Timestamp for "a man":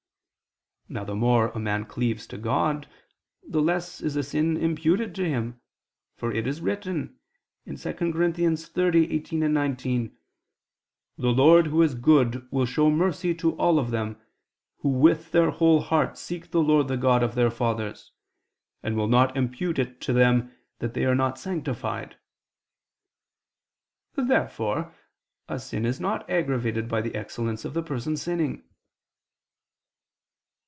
1.51-1.85